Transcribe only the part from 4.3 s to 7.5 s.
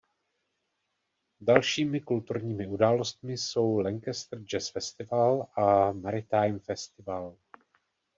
Jazz Festival" a "Maritime Festival".